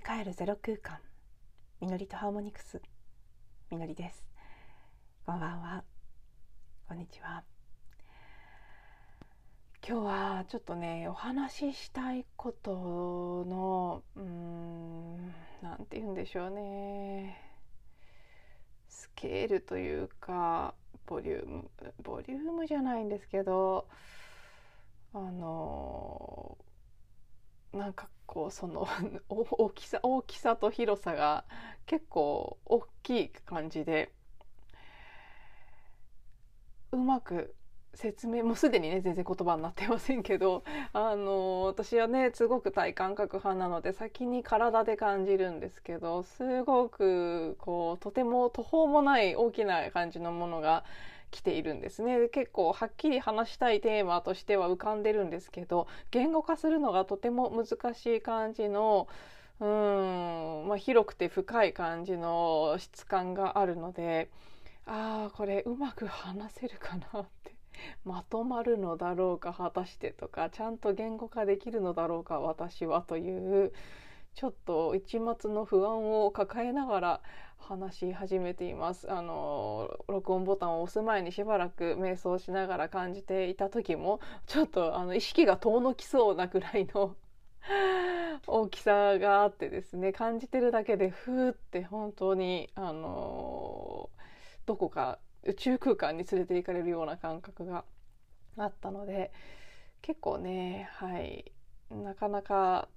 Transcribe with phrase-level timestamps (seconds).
[0.00, 0.98] に帰るゼロ空間。
[1.80, 2.80] みのりとハーモニクス。
[3.70, 4.24] みのりです。
[5.26, 5.84] こんばんは。
[6.88, 7.44] こんにちは。
[9.86, 15.26] 今日はちょっとねお話ししたいことのうーん
[15.62, 17.36] なんて言うんでしょうね。
[18.88, 20.74] スケールというか
[21.04, 21.70] ボリューム
[22.02, 23.86] ボリュームじゃないんですけど
[25.12, 26.56] あの
[27.72, 28.86] なんかこうその
[29.28, 31.44] 大きさ大きさと広さが
[31.86, 34.12] 結構大きい感じで
[36.92, 37.54] うまく
[37.94, 50.84] 説明もうすでにね全然言葉になってませんけどあの私はねすごく体感覚派なので先に体で感じるんですけどすごくこうとても途方もない大きな感じのものが
[51.30, 52.28] 来ているんですね。
[52.28, 59.08] 結構はっきり話したいテーマとしては浮かんでるんですけど言語化するのがとても難しい感じの
[59.60, 64.30] うん、まあ、広くて深い感じの質感があるので
[64.86, 67.54] ああこれうまく話せるかなって
[68.04, 73.72] まとまるのだろうか果たしてとかちゃんと言語化できるのだろうか私はという
[74.34, 77.20] ちょっと一末の不安を抱えながら
[77.58, 79.10] 話し始めています。
[79.10, 87.16] あの録音ボタンを押す前にしばらく瞑想しながら感じていた時もちょっとあの意識が遠のきそうなくらいの
[88.46, 94.10] 大きさがあってですね感じてるだけでふーって本当にあの
[94.66, 97.84] どこか宇宙空間に連れて行かれるような感覚が
[98.56, 99.30] あったので
[100.02, 101.52] 結構ねはい
[101.90, 102.88] なかなか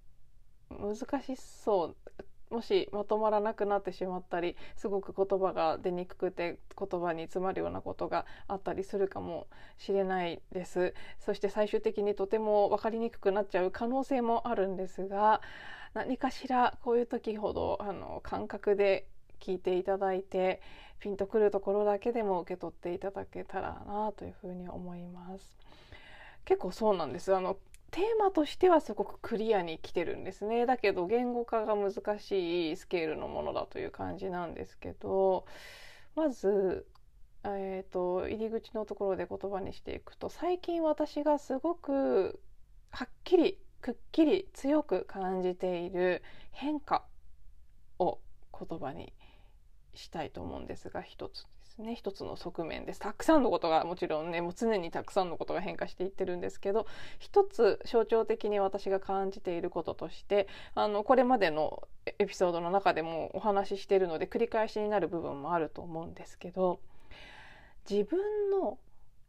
[0.80, 1.96] 難しそう。
[2.54, 9.48] もしまとまらなくなってしまったりすごく言葉が出にくくて言葉に詰まるようなことがあったりするかも
[9.80, 10.94] しれないです。
[11.20, 15.42] そして最終的にとても分かりにくくなっちゃう可能性もあるんですが
[15.96, 19.08] 何かしらこういう時ほどあの感覚で
[19.40, 20.62] 聞いていただいて
[21.00, 25.58] ピンとくるところだけでも受け取っていただけたらなというふうに思います。
[26.46, 27.34] 結構そうなんです。
[27.36, 27.58] あの
[27.94, 30.66] テーマとしてはすごくクリアに来てるんですね。
[30.66, 35.46] だけど言語化が難しいスケールのものだという感じなんですけど
[36.16, 36.88] まず、
[37.44, 42.42] えーと、入り口のところで言葉にしていくと最近私がすごく
[42.90, 47.06] はっきりくっきり強く感じている変化
[48.00, 48.20] を
[48.58, 49.14] 言葉に
[49.94, 51.46] したいと思うんですが一つ。
[51.78, 51.96] ね。
[51.96, 53.00] 一つの側面です。
[53.00, 56.86] たくさんのことがもちろんねもう常にたくさんのことが変化していってるんですけど
[57.20, 61.88] 一つ象徴的に私が感じていることとしてあのこれまでの
[62.20, 66.80] エピソードの中でもお話ししているので繰り返しになる部分もあると思うんですけど
[67.90, 68.20] 自分
[68.52, 68.78] の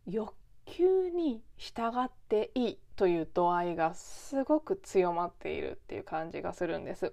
[0.06, 0.34] 欲
[0.66, 7.12] 求に従っていいという度合いがすごく強まっているっていう感じがするんです。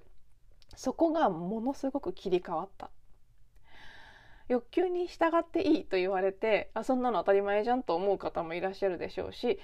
[0.76, 2.90] そこがものすごく切り替わった。
[4.48, 9.60] 欲求に従っていいと言われてあそんなの当たり前じゃんと思う方もいらっしゃるでしょうし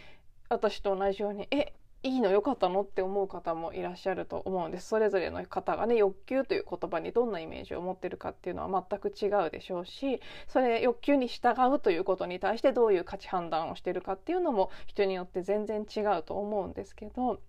[0.49, 1.73] 私と同じようにえ
[2.03, 4.87] いいのよかったのって思う方もいらっしゃると思うんです。
[4.87, 17.41] それぞれの方がね欲求という言葉にどんなイメージを持ってるかっていうのは全く違うでしょうしそれ欲求に従うということに対してどういう価値判断をしてるかっていうのも人によって全然違うと思うんですけど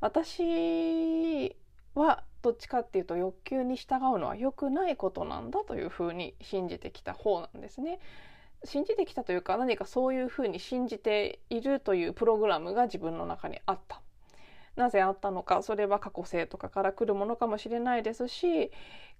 [0.00, 1.54] 私
[1.94, 7.98] はどっちかっていうと欲求に従うのは良くないことなんだというふうに信じてきた方なんですね。
[8.64, 14.02] 信じてきたというか何かそういうふうに信じているというプログラムが自分の中にあった。
[14.76, 18.70] なぜあったのかそれは過去性とかから来るものかもしれないですし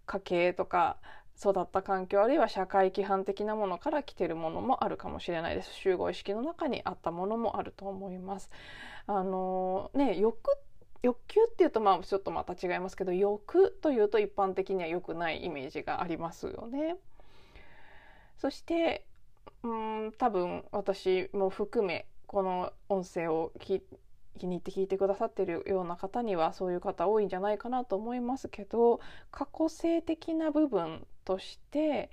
[0.06, 0.96] 家計とか
[1.38, 8.50] 育った環境あるいは社会規範的なものから来てるものもあるかもしれないです集合意識の中にあったものもあると思います。
[9.06, 10.38] あのね欲
[11.02, 16.96] 欲求っていうとまあちょっとまた違いますけど欲というと一般的には良くないイメージがありますよね。
[18.36, 19.04] そして
[19.62, 23.82] うん多分私も含めこの音声を気
[24.46, 29.00] に入って聞いてくださってるような方にはそういう方多いんじゃないかなと思いますけど
[29.30, 32.10] 過去性的な部分として、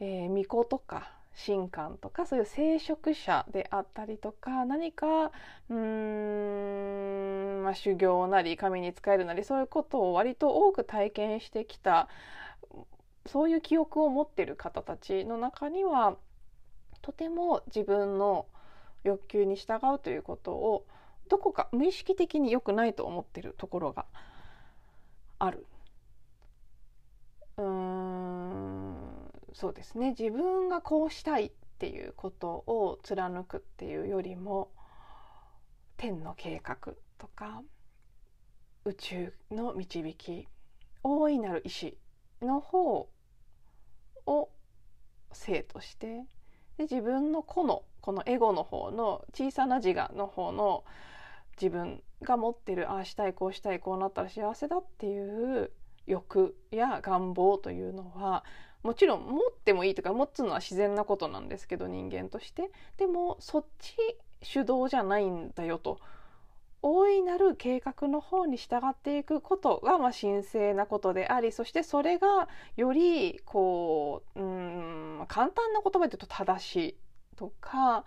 [0.00, 5.32] えー、巫女とか神官とかそういう聖職者であったりとか何か
[5.70, 12.08] うん、まあ、修行なり神に仕えるなりそういうことを割と多く体験してきた
[13.26, 16.16] そういう記憶を持ってる方たちの中には
[17.00, 18.46] とても自分の
[19.04, 20.86] 欲求に従うということを
[21.28, 24.04] どこか無意識的に良くないと思ってるところが
[25.38, 25.66] ある。
[27.56, 28.91] うん
[29.54, 30.10] そうですね。
[30.18, 34.70] 自分がこうしたいっていうことを貫くっていうよりも
[35.96, 37.62] 天の計画とか
[38.84, 40.48] 宇宙の導き
[41.02, 41.98] 大いなる意志
[42.40, 43.08] の方
[44.26, 44.48] を
[45.32, 46.24] 生として
[46.76, 50.84] で自分の個のこのエゴの方の小さな自我の方の
[51.60, 55.70] 自分が持ってるああしたいこうしたいこうなったら幸せだっていう
[56.06, 58.44] 欲や願望というのは
[58.82, 62.70] もちろん持ってもいいとか持つのは自然なことなんですけど人間として。
[62.96, 63.96] でもそっち
[64.42, 65.98] 主導じゃないんだよと。
[66.84, 76.96] 大いなる計画の方に従っていくことが、まあ、神聖なことでありそしてそれがよりこううん簡単な言葉で言うと正しい
[77.36, 78.04] とか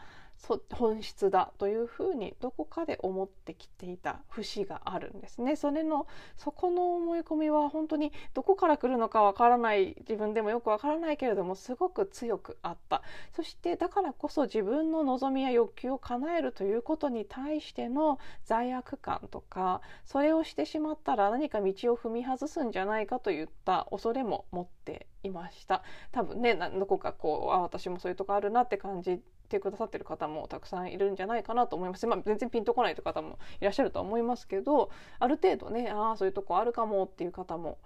[0.71, 5.55] 本質だというふうにどこかで思ってきていた節があるんですね。
[5.55, 13.01] それのそこの思い込みは本当にどこから来るのかわからない自分でもよくわからないけれどもすごく強くあった
[13.35, 32.05] そしてだからこそ自分の望みや欲求を叶えるということに対しての罪悪感とかそれをしてしまったら何か道を踏み外すんじゃないかといった恐れも持っていました多分ねどこかこうあ私もそういうとこあるなって感じてくださってる方もたくさんいるんじゃないかなと思います。
[32.07, 34.89] まあ、全然ピンとこないという方もいらっしゃるとは思いますけど
[35.19, 37.77] ある程度ねああそういうとこあるかもっていう方も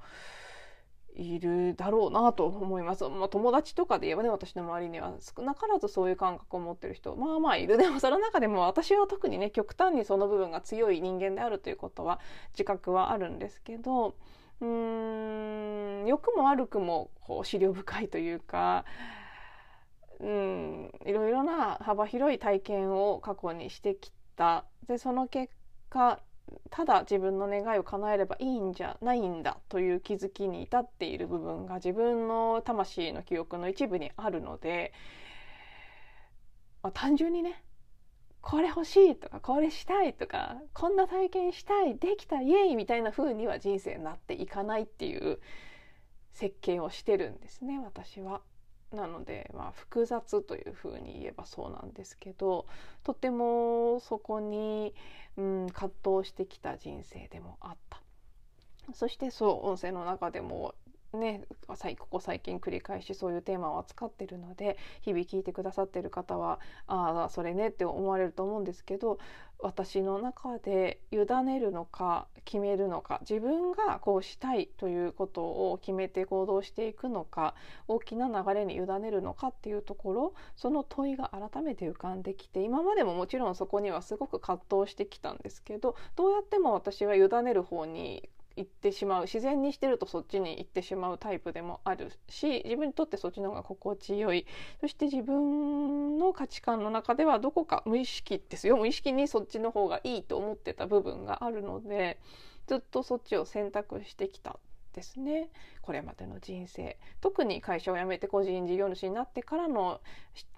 [1.16, 3.08] いるだろうなと思います。
[3.10, 12.20] まあ、友達とかで言えばね私の周りには少なからずそういう感覚を持ってる人まあまあいるでも その中でも私は特にね極端にその部分が強い人間であるということは
[12.54, 14.16] 自覚はあるんですけど
[14.62, 18.86] うーん良くも悪くもこう思慮深いというか
[20.20, 25.54] うんいろいろな幅広い体験を過去にしてきたでその結
[25.90, 26.20] 果
[26.72, 34.92] ただ自分の願いを叶えればいいんじゃないんだという気づきに至っている部分が自分の魂の記憶の一部にあるので、
[36.82, 37.64] まあ、単純にね
[38.42, 45.40] これ欲しいとかこれしたいとかこんな体験したいできたイエイみたいな風には人生になっていかないっていう
[46.34, 48.42] 設計をしてるんですね私は。
[48.92, 52.66] なので、まあ、複雑というふうに言えばそうなんですけど
[53.04, 54.94] とてもそこに、
[55.38, 58.02] うん、葛藤してきた人生でもあった。
[58.94, 60.74] そしてそう音声の中でも
[61.14, 61.42] ね、
[61.98, 69.18] ここ最近繰り返しそういうテーマを扱ってるので日々聞いてくださってる方はああそれねって思われると思うんですけど
[69.62, 77.56] 私の中で委ねるのか決めるのか自分がこうしたいということを決めて行動していくのか
[77.88, 88.30] 大きな流れに委ねるのかっていうところその問いが改めて浮かんできて今までももちろんそこにはすごく葛藤してきたんですけどどうやっても私は委ねる方に
[88.60, 94.46] 行ってしまう自然にしてるとそっちに行ってしまうタイプでもあるし自分にとってそっちの方が心地よい。
[94.82, 98.76] そして自分の価値観の中ではどこか無意識ですよ。
[98.78, 102.20] 無意識にそっちの方がいいと思ってた部分があるので
[102.68, 104.60] ずっとそっちを選択してきた
[104.94, 105.50] ですね。
[105.82, 106.98] これまでの人生。
[107.22, 110.02] 特に会社を辞めて個人事業主になってからの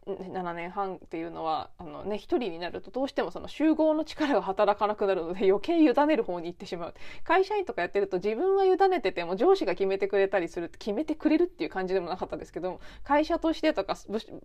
[0.08, 6.94] 7年半っていうのはあの、ね、一人になるとどうしてもその集合の力が働かなくなるので余計委ねる方に行ってしまう。
[7.24, 13.96] 会社員とかやってると自分は委ねてても上司が決めてくれたりする決めてくれるっていう感じでもなかったですけど会社としてとか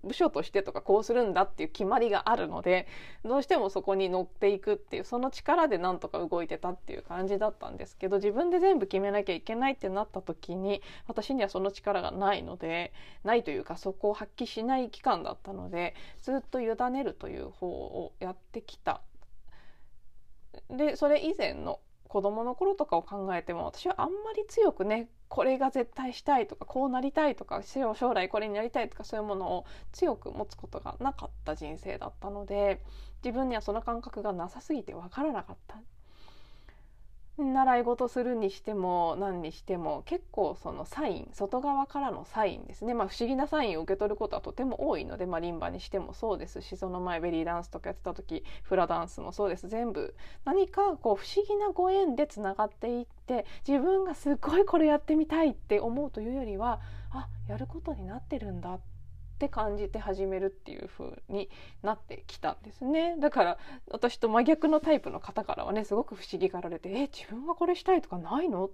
[0.05, 2.87] 部署としてとかこうするんだっていう決まりがあるので
[3.25, 12.93] どうしてもそこに乗っていくっていうその力でなんとか動いてたっていう感じだったんですけど自分で全部決めなきゃいけないってなった時に私にはその力がないので
[13.25, 19.01] ないというかそこを発揮しない期間だったったのでずっと委ねるという方をやってきた。
[20.71, 32.83] でそれ以前の子供の頃とかを考えても私はあんまり強くねこれが絶対したいとかこうなりたいとか将来これになりたいとかそういうものを強く持つことがなかった人生だったので
[33.23, 35.77] 自分にはその感覚がなさすぎて分からなかった
[37.39, 49.69] 習い事するにしても何にしても結構そのサイン外側からのサインですね、まあ、不思議なサインを受け取ることはとても多いので、まあ、リンバにしてもそうですしその前ベリーダンスとかやってた時フラダンスもそうです。
[49.69, 50.15] 全部
[50.45, 58.96] 何かこう不思議なご縁でつながっていって自分がすごいこれやってみたいって思うというよりはあやることになってるんだって
[59.37, 61.51] って感じて始めるっていう風に
[61.83, 63.59] なってきたんですねだから
[63.91, 68.71] 私と真逆のタイプの方からはねすごく不思議がられて「え自分はこれしたいとかないの?」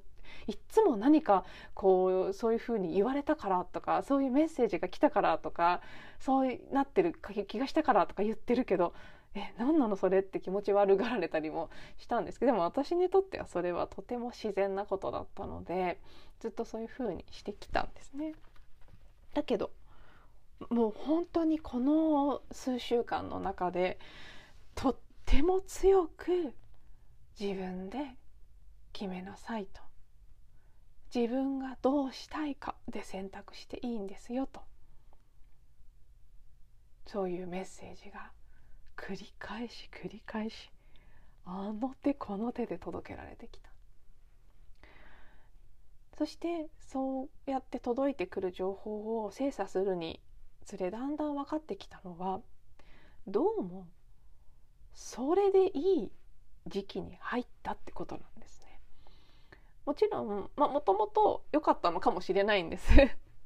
[0.47, 5.83] いっつも何かこうそういう風に言われたからとかそういうメッセージが来たからとか
[6.21, 7.13] そうなってる
[7.49, 8.95] 気がしたからとか言ってるけど
[9.35, 9.97] え何なの？
[9.97, 15.99] それって気持ち悪がられたりもしたんですけどでも私にとってはそれはとても自然なことだったので
[16.39, 18.35] ずっとそういう風にしてきたんですね。
[19.35, 19.71] だけど
[20.71, 23.99] もう本当にこの数週間の中で
[24.75, 26.55] とっても強く
[27.39, 28.17] 自分で
[28.93, 29.81] 決めなさいと。
[31.15, 34.61] 自分がどうしたいかで選択していいんですよと。
[37.07, 38.31] そういうメッセージが
[38.97, 40.71] 繰り返し繰り返し
[41.45, 43.71] あの手この手で届けられてきた。
[46.17, 50.21] そしてそうやって届いてくる情報を精査するに
[50.65, 52.41] つれだんだん分かってきたのは
[53.27, 53.87] どうも
[54.95, 56.13] それでいい
[56.67, 58.81] 時期に入ったってことなんですね。
[59.85, 62.93] もちろん、まあ、もともと良かったのかもしれないんです。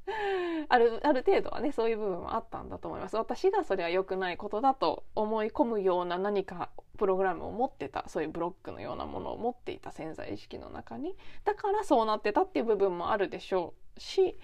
[0.69, 3.17] あるある程度はねそういう部分はあったんだと思います。
[3.17, 11.17] 私がそれは良くないことだと思い込むような何かプログラムを持ってたそういうブロックのようなものを持っていた潜在意識の中に。
[11.45, 14.39] だからそうなってたっていう部分もあるでしょうし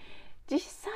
[0.51, 0.93] 実際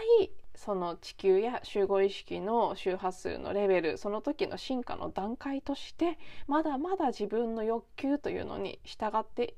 [0.54, 9.54] その地球や集合意識の周波数のレベルその時の進化の段階としてまだまだ自分の欲求というのに従って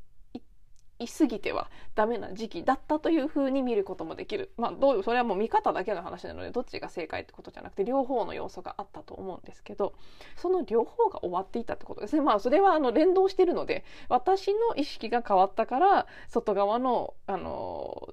[1.01, 4.51] いすぎてはダメな時期だったというふうに見ることもできる。
[4.57, 9.95] まあどうそれはもう見方だけの話なのでどっちが正解ってことじゃなくて両方の要素があったと思うんですけど
[10.37, 12.23] その両方が終わっていたってことですね。
[12.23, 18.09] まあそれはあの連動してるので私の意識が変わったから外側のあの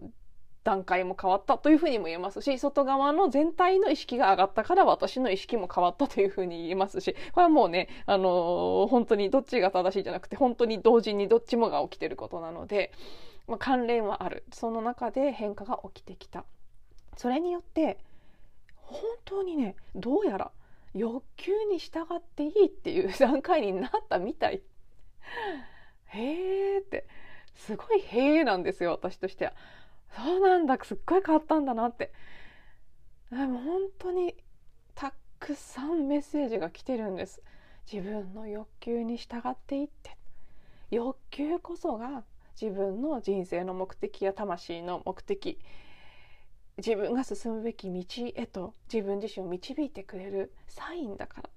[0.65, 12.91] 段階も変わったというふうにも言えますし外側の全体の意識が上がったから私の意識も変わったというふうに言えますしこれはもうね、あのー、本当にどっちが正しいじゃなくて本当に同時にどっちもが起きてることなので、
[13.48, 16.45] まあ、関連はあるその中で変化が起きてきた
[17.15, 18.00] それによって
[18.75, 20.51] 本当にねどうやら
[20.95, 24.63] 欲求に従っていいっていう 段階になったみたい。
[26.07, 27.05] へーって
[27.53, 29.53] すごい「へー」なんですよ私としては。
[30.13, 32.12] そうなんだすっごい変わったんだなって。
[33.31, 34.35] でも本当に
[34.93, 37.41] たくさんメッセージが来てるんです。
[37.91, 40.17] 自分の欲求に従っていって。
[40.91, 42.24] 欲求こそが
[42.59, 45.59] 自分の人生の目的や魂の目的。
[46.77, 51.50] 自分が進むべき道へと自分自身を導いてくれるサインだから。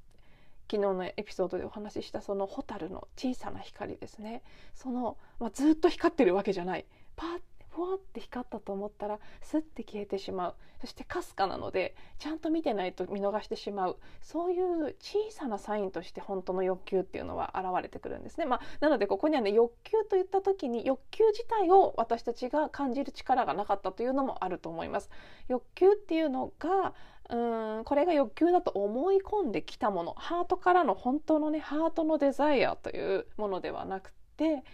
[0.71, 4.43] 昨日のエピソードでお話ししたその蛍の小さな光ですね。
[4.75, 6.85] その、まあ、ずっと光ってるわけじゃない。
[7.17, 7.41] パッ
[7.79, 18.47] ふわって光ったと思ったらスッて消えてしまうそしてかすかなのでちゃんと見てないと見逃してしまうそういう小さなサインとして本当の欲求っていうのは現れてくるんですね。
[18.47, 25.09] まあ、なのでここにはね欲求といった時に欲求自体を私たちが感じる力がなかったというのもあると思います。
[25.47, 26.95] 欲求っていうのが
[27.31, 34.65] うーんこれが欲求だと思い込んできたものハートからの本当のねハートのデザイアというものではなくて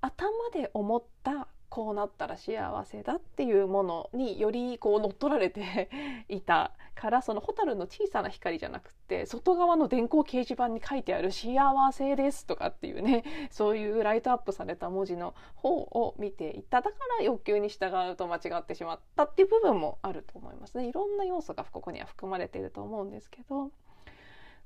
[0.00, 5.90] 頭で思ったこうなったら幸せだっていうものによりこう乗っ取られて
[6.28, 13.22] いたからその蛍の小さな光じゃなくて外側の電光掲示板に書いてある「幸せです」とかっていうね
[13.52, 20.88] そういうライトアップされた文字の方を見ていただから欲求に従うと間違ってしまったっていう部分もあると思いますね。
[20.88, 23.70] いろんな要素がここには含まれていると思うんですけど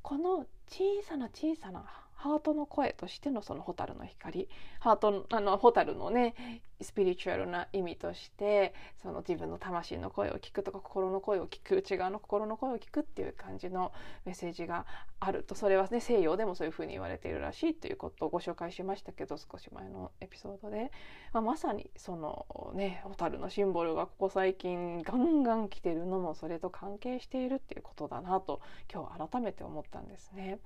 [0.03, 1.85] この小さな小さな
[2.23, 4.49] ハートの声としてのその蛍の光。
[4.79, 6.37] ハートあの蛍のね
[6.81, 13.91] スピリチュアルな意味としてその自分の魂の声を聞くとか心の声を聞く内側の心の声を聞くっていう感じの
[14.25, 14.87] メッセージが
[15.19, 15.57] あると。
[15.57, 20.93] それはね西洋でもそういうふうに言われているらしいということをご紹介しましたけど少し前のエピソードで、
[21.33, 28.61] まあ、まさにそのね蛍のシンボルがここ最近ガンガン来てるのもそれと関係しているっていうことだなと
[28.93, 30.61] 今日改めて思ったんですね。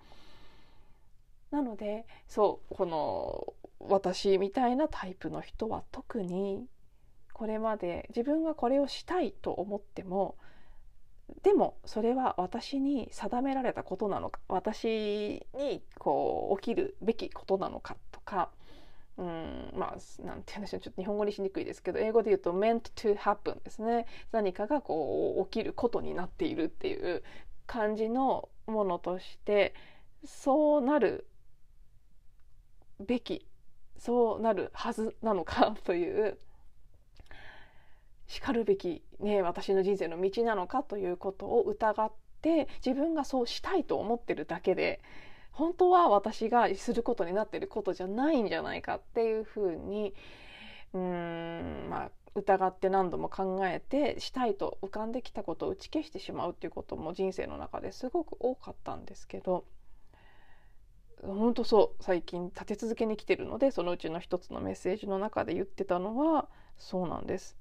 [1.50, 6.66] なのでそうこの私みたいなタイプの人は特に
[7.32, 10.36] これまで自分がこれをしたいと思っても
[11.42, 18.50] でもそれは私に定められたことなのか私にこう起きるべきことなのかとか
[19.18, 24.06] うんまあなんて言うんでしょうちょっと日本語にしにくいですけど英語で言うと meant to happen ですね。
[24.30, 27.22] 何かがこう起きることになっているっていう
[27.66, 29.74] 感じのものとして
[30.24, 31.26] そうなる
[33.00, 33.46] べき
[33.98, 36.38] そうなるはずなのかという
[38.26, 42.12] しかるべき、ね、私の人生の道なのかということを疑っ
[42.42, 45.00] て自分がそうしたいと思ってるだけで
[45.52, 50.12] 本当は私がすることになってることじゃないんじゃないかっていうふうに
[50.92, 59.64] うんまあ疑って何度も考えてしたいと浮かんできたことを打ち消してしまうっていうことも人生の中ですごく多かったんですけど
[61.22, 67.56] 本当そう最近立て続けに来てるのでそのうちの一つのメッセージの中で言ってたのはそうなんです。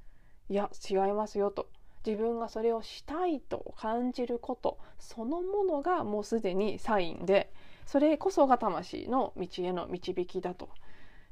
[0.50, 1.70] いや違いますよと。
[2.06, 7.52] 自分がそれをしたいと感じることそのものがもうすでにサインで
[7.88, 10.70] それこそが魂の道への導きだと。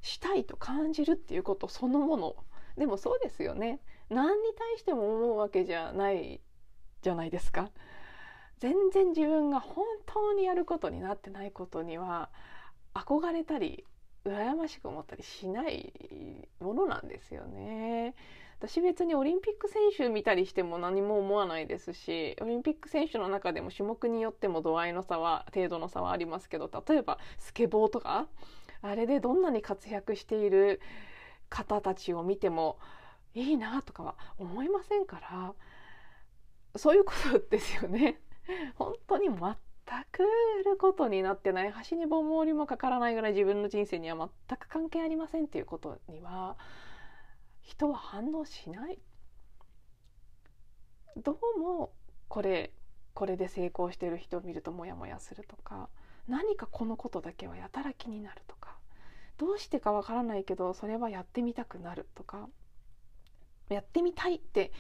[0.02, 2.36] したいと感じるっていうことそのもの。
[2.78, 3.80] でもそうですよね。
[4.10, 6.42] 何に対しても思うわけじゃない
[7.02, 7.70] じゃないですか。
[8.64, 12.30] 全然自分が本当にやることになってないことには
[12.94, 13.84] 憧れたり
[14.24, 18.16] 羨ましく思ったりしないものなんですよね。
[18.58, 28.28] 私別にオリンピック選手見たりしても何も思わないですしオリンピック選手の中でも種目によっても度合いの差は程度の差はありますけど例えばスケボーとか
[28.82, 30.80] あれでどんなに活躍している
[31.50, 32.80] 方たちを見ても
[33.36, 35.54] いいなとかは思いませんから
[36.78, 38.22] そういうことですよね。
[38.76, 39.36] 本当に全
[40.12, 40.24] く
[40.62, 41.72] 売ることになってない。
[41.72, 46.58] 端に棒盛りもかからないぐらい自分の人生には全く関係ありませんっていうことには
[47.62, 49.00] 人は反応しない。
[51.18, 51.94] どうも
[52.28, 52.74] これ
[53.14, 55.90] これで成功してる人を見るとモヤモヤするとか
[56.28, 58.78] 何かこのことだけはやたら気になるとか
[59.38, 62.50] どうしてかわからないけどそれはやってみたくなるとか
[63.70, 64.72] やってみたいって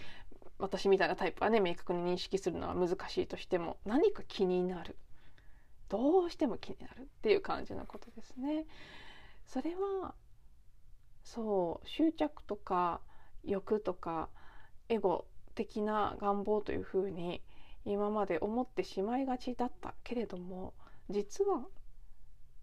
[0.63, 4.95] 私みたいなタイプはね明確に認識するのは難しいとしても何か気になる
[5.89, 8.65] どうしても気になるっていう感じのことですね。
[9.45, 10.15] それは
[11.25, 13.01] そう執着とか
[13.43, 14.29] 欲とか
[14.87, 17.41] エゴ的な願望というふうに
[17.83, 20.73] 今まで思ってしまいがちだったけれども
[21.09, 21.65] 実は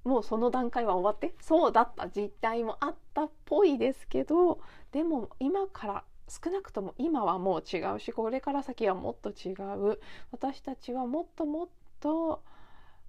[0.05, 10.01] もうその段階は終わってそうだった実態もあったっぽいですけどでも今から少なくとも今はもう違うしこれから先はもっと違う。
[10.31, 11.69] 私たちはもっともっ
[12.01, 12.43] と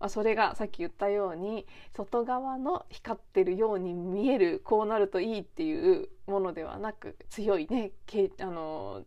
[0.01, 9.03] まあ、それがさっき言ったように外側の光ってるように見えるこうなるといいっていうものではなく強いねけあの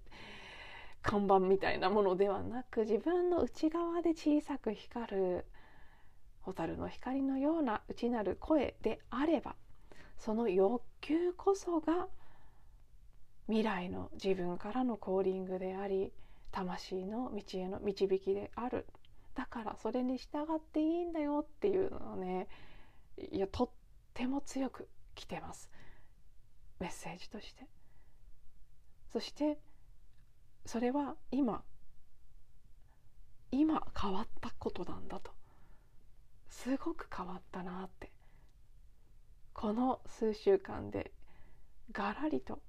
[1.02, 5.44] 看板みたいなものではなく自分の内側で小さく光る
[6.42, 9.56] 蛍の光のような内なる声であれば
[10.16, 12.06] その欲求こそが
[13.46, 16.12] 未来の自分からのコーリングであり
[16.50, 18.86] 魂の道への導きである。
[19.34, 22.46] だからそれに従っていいんだよっていうのをね
[23.32, 23.70] いやとっ
[24.14, 25.68] ても強く来てます。
[26.78, 27.66] メッセージとして。
[29.12, 29.58] そして
[30.64, 31.62] それは今
[33.50, 35.32] 今変わったことなんだと。
[36.48, 38.10] すごく変わったなって。
[39.52, 41.12] この数週間で
[41.92, 42.60] ガラリと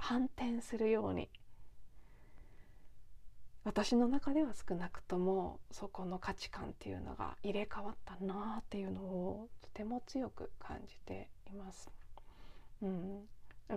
[0.00, 1.28] 反転するように
[3.64, 11.90] 私の中では少なくともそこの価値観っていうのが入れ替わったなっていうのをとても強く感じています。
[12.82, 13.20] うん、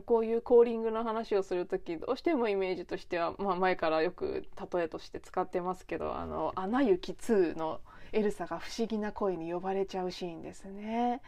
[0.06, 7.82] こういうコーリングの話をする時どうしてもイメージとしては、まあ、前からよく例えとして使ってますけど「あのアナ雪2」の
[8.14, 11.22] エルサが不思議な声に呼ばれちゃうシーンですね。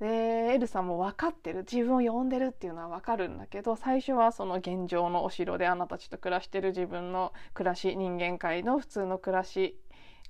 [0.00, 1.60] でエルサも分かってる。
[1.70, 6.68] 自分を呼んでるっていうのは分かるんだけど最初はその現状のお城であなたたちと暮らしてる。
[6.68, 9.78] 自分の暮らし人間界の普通の暮らし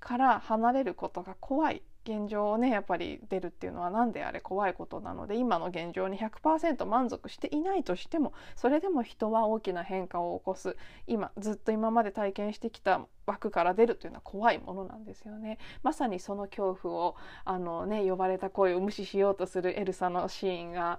[0.01, 1.83] から離れることが怖い。
[2.05, 4.41] 現状をねやっぱり出るっていうのは何であれ？
[4.41, 10.77] 怖いことなので今の現状に100%満足していないとしてもそれでも人は大きな変化を起こす。
[11.07, 15.59] 今ずっと今まで体験してきた枠から出るというのは怖いものなんですよね。
[15.83, 20.99] まさにその恐怖をあのね呼ばれた声を無視しようとするエルサのシーンが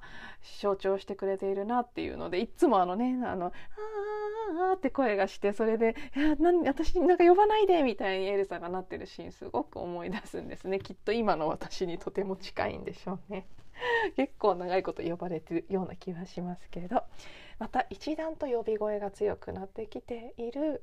[0.61, 3.47] 象徴してくれているなっていうのでいつもあのねあの
[4.69, 10.79] 「あー」って声がしてそれで「いや何私なんか呼ばないで」みたいにエルサがなってるシーンすごく思い出すんですね。
[10.79, 13.47] きっと今の私にとても近いんでしょうね。
[14.15, 17.03] 結構長いこと呼ばれてるような気はしますけど。
[17.59, 20.81] また一段と呼び声が強くなってきている。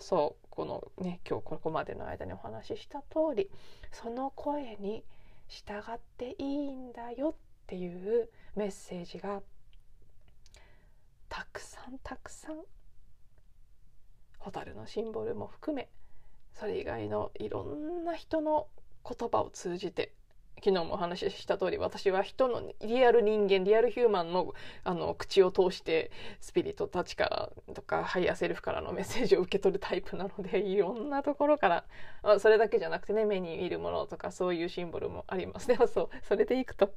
[0.00, 0.41] そう。
[0.54, 3.50] このね今日ここまでの間にお話しした通り
[3.90, 5.02] その声に
[5.48, 7.34] 従っていいんだよっ
[7.66, 9.40] ていうメッセージが
[11.30, 12.56] たくさんたくさん
[14.40, 15.88] 蛍のシンボルも含め
[16.52, 18.66] それ以外のいろんな人の
[19.08, 20.12] 言葉を通じて
[20.56, 26.10] 昨日もお話しした通り私は人のリアル人間リアルヒューマンのあの口を通して
[26.40, 31.84] スピリットたちからとかハイヤーセルフからのメッセージを受け取るタイプなのでいろんなところから
[32.22, 36.92] あそれだけじゃなくてね目に見るものとかそういうシンボルもありますでもそうそれでいくと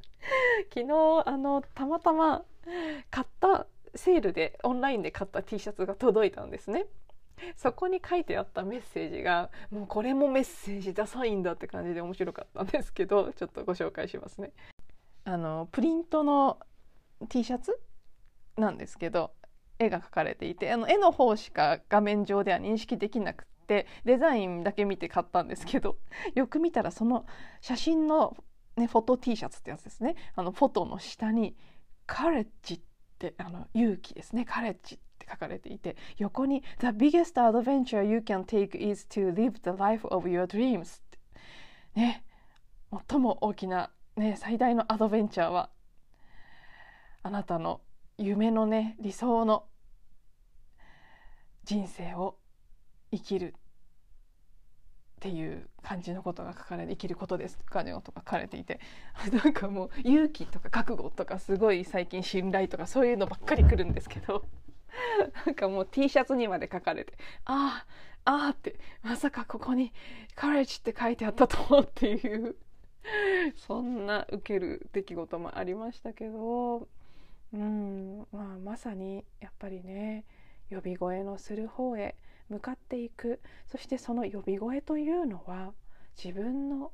[0.74, 2.44] 昨日あのたまたま
[3.10, 6.86] 買ったセールでオンラインで買った T シャツが届いたんですね。
[7.56, 14.54] そこに書いてあったメッセージがもうこれもメッセージだサインだって感じで面白かったんですけど ちょっとご紹介しますね。
[15.24, 16.60] あのプリントの
[17.30, 17.80] T シャツ
[18.58, 19.34] なんですけど
[19.80, 25.98] 絵が描かれていてあの絵の方しか画面上では認識できなくてデザインだけ見て買ったんですけど
[26.36, 27.26] よく見たらその
[27.62, 28.38] 写真の
[28.78, 30.16] ね、フォト T シャツってやつですね。
[30.36, 31.56] あのフォトの下に
[32.06, 32.82] 「カレッジ」っ
[33.18, 34.44] てあの勇気ですね。
[34.44, 41.20] カレッジって書かれていて横に「The biggest adventure you can take is to live the life of your dreams」って。
[41.96, 42.24] ね。
[43.10, 45.70] 最も大きな、ね、最大のアドベンチャーは
[47.24, 47.82] あなたの
[48.18, 49.66] 夢のね理想の
[51.64, 52.38] 人生を
[53.12, 58.80] 生きるっていう感じのことが書かれて生きることですとかねとか書かれていて。
[59.44, 64.46] なんかもう勇気とか覚悟とかすごい最近信頼とかそういうのばっかり来るんですけど。
[65.46, 67.14] なんかもう T シャツにまで書かれて
[67.46, 67.86] あ
[68.26, 69.94] あああってまさかここに
[70.36, 72.56] 「カレッジ」って書いてあったと思うっていう
[73.56, 76.88] そんな受ける出来事もありましたけど
[77.54, 80.26] うんまあまさにやっぱりね
[80.70, 82.16] 呼び声のする方へ
[82.50, 83.42] 向かっていく。
[83.68, 85.74] そしてその呼び声というのは
[86.22, 86.92] 自分の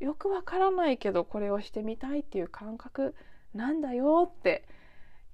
[0.00, 3.14] よくわからないけどこれをしてみたいっていう感覚
[3.54, 4.66] なんだよって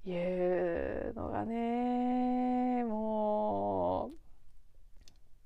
[0.05, 4.11] いうのがねも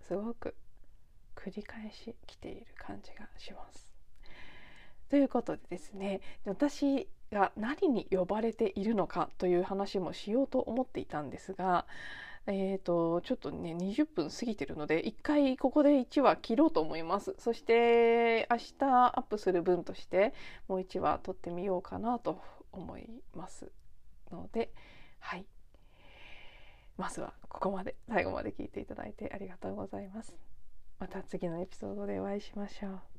[0.01, 0.55] うすごく
[1.36, 3.92] 繰り返し来ている感じがします。
[5.10, 11.86] ということでですね私が何に呼ばれているのかという話もしようと思っていたんですが
[12.46, 17.36] えーと、ちょっとね20分過ぎてるので一回ここで1話切ろうと思います。
[17.39, 20.34] そして明日アップする分として
[20.68, 22.42] もう1話撮ってみようかなと
[22.74, 23.72] 思います
[24.30, 24.72] ので
[25.20, 25.46] はい。
[26.98, 27.96] まずはここまで。
[28.10, 30.53] 最後まで聞いていただいてありがとうございます。
[31.04, 33.12] また次のエピソードでお会いしましょう。